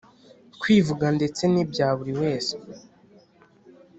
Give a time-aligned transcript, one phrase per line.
[0.61, 2.55] kwivuga ndetse ni bya buri wese